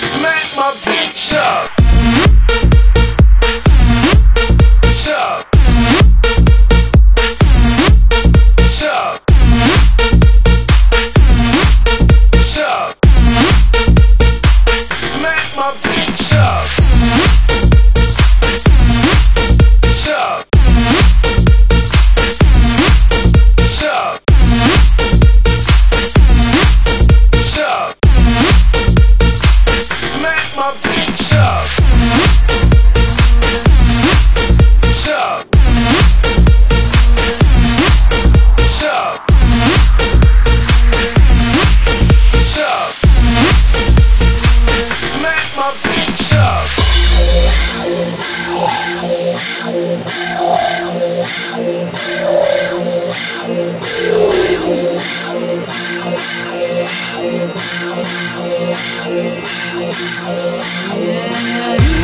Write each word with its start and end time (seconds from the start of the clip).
Smack 0.00 0.56
my 0.56 0.95